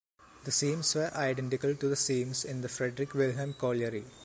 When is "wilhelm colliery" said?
3.13-4.05